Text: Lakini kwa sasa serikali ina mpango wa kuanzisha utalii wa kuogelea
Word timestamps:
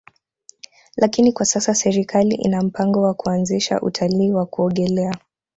Lakini 0.97 1.31
kwa 1.31 1.45
sasa 1.45 1.75
serikali 1.75 2.35
ina 2.35 2.61
mpango 2.61 3.01
wa 3.01 3.13
kuanzisha 3.13 3.81
utalii 3.81 4.31
wa 4.31 4.45
kuogelea 4.45 5.17